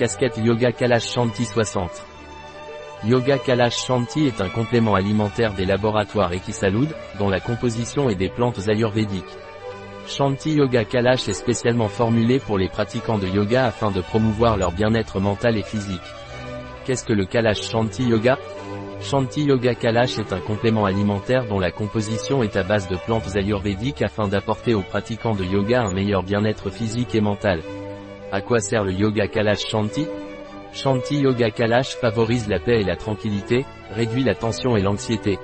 [0.00, 1.90] Casquette Yoga Kalash Shanti 60.
[3.04, 6.88] Yoga Kalash Shanti est un complément alimentaire des laboratoires Ekisalud,
[7.18, 9.36] dont la composition est des plantes ayurvédiques.
[10.06, 14.72] Shanti Yoga Kalash est spécialement formulé pour les pratiquants de yoga afin de promouvoir leur
[14.72, 16.00] bien-être mental et physique.
[16.86, 18.38] Qu'est-ce que le Kalash Shanti Yoga?
[19.02, 23.36] Shanti Yoga Kalash est un complément alimentaire dont la composition est à base de plantes
[23.36, 27.60] ayurvédiques afin d'apporter aux pratiquants de yoga un meilleur bien-être physique et mental.
[28.32, 30.06] À quoi sert le yoga Kalash Shanti?
[30.72, 35.36] Shanti Yoga Kalash favorise la paix et la tranquillité, réduit la tension et l'anxiété.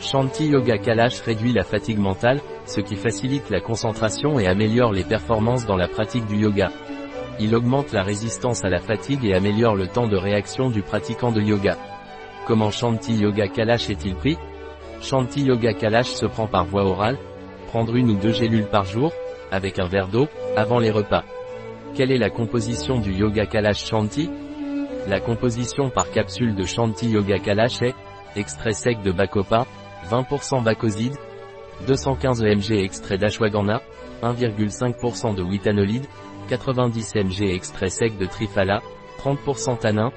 [0.00, 5.02] Shanti Yoga Kalash réduit la fatigue mentale, ce qui facilite la concentration et améliore les
[5.02, 6.70] performances dans la pratique du yoga.
[7.40, 11.32] Il augmente la résistance à la fatigue et améliore le temps de réaction du pratiquant
[11.32, 11.76] de yoga.
[12.46, 14.38] Comment Shanti Yoga Kalash est-il pris?
[15.00, 17.18] Shanti Yoga Kalash se prend par voie orale,
[17.66, 19.12] prendre une ou deux gélules par jour,
[19.50, 21.24] avec un verre d'eau, avant les repas.
[21.94, 24.30] Quelle est la composition du Yoga Kalash Shanti?
[25.08, 27.94] La composition par capsule de Shanti Yoga Kalash est
[28.34, 29.66] extrait sec de Bacopa,
[30.10, 31.16] 20% Bacoside,
[31.86, 33.82] 215 mg extrait d'ashwagandha,
[34.22, 36.06] 1,5% de witanolide,
[36.48, 38.80] 90 mg extrait sec de trifala,
[39.18, 40.12] 30% tanin,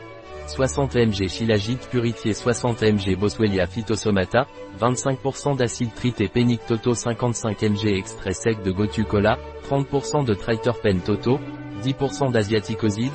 [0.48, 4.48] 60 mg shilajit purifié 60 mg boswellia phytosomata,
[4.80, 9.38] 25% d'acide trité pénic toto 55 mg extrait sec de gotu-cola,
[9.70, 11.40] 30% de triterpène toto,
[11.84, 13.12] 10% d'asiaticoside,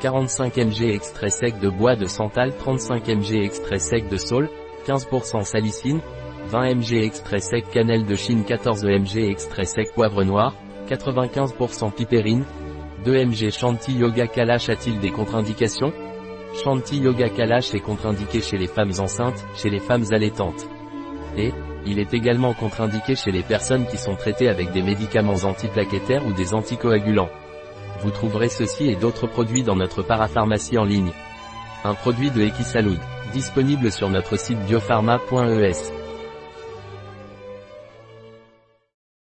[0.00, 4.48] 45 mg extrait sec de bois de santal 35 mg extrait sec de saule,
[4.86, 6.00] 15% salicine,
[6.48, 10.54] 20 mg extrait sec cannelle de Chine 14 mg extrait sec poivre noir,
[10.88, 12.44] 95% pipérine,
[13.04, 15.92] 2 mg Shanti Yoga Kalash a-t-il des contre-indications?
[16.62, 20.68] Shanti Yoga Kalash est contre-indiqué chez les femmes enceintes, chez les femmes allaitantes.
[21.36, 21.52] Et,
[21.84, 26.32] il est également contre-indiqué chez les personnes qui sont traitées avec des médicaments antiplaquettaires ou
[26.32, 27.28] des anticoagulants.
[28.00, 31.12] Vous trouverez ceci et d'autres produits dans notre parapharmacie en ligne.
[31.84, 32.98] Un produit de Equisalud,
[33.32, 36.05] disponible sur notre site biopharma.es.